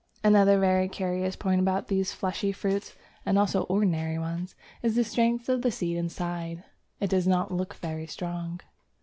[0.23, 5.47] Another very curious point about these fleshy fruits (and also ordinary ones) is the strength
[5.47, 6.63] of the seed inside.
[6.99, 8.61] It does not look very strong.